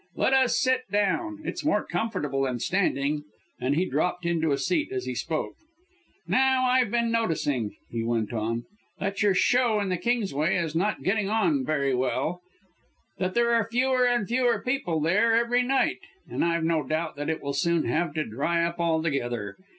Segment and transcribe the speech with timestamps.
[0.15, 1.41] "Let us sit down.
[1.45, 3.23] It's more comfortable than standing."
[3.59, 5.53] And he dropped into a seat as he spoke.
[6.27, 8.65] "Now I've been noticing," he went on,
[8.99, 12.41] "that your Show in the Kingsway is not getting on very well
[13.19, 17.39] that there are fewer and fewer people there every night, and I've no doubt it
[17.43, 19.55] will soon have to dry up altogether.